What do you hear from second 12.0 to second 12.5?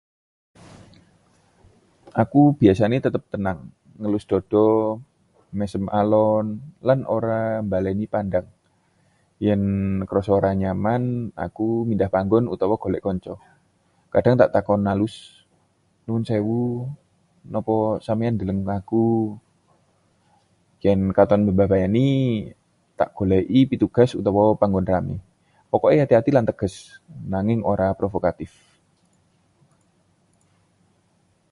panggon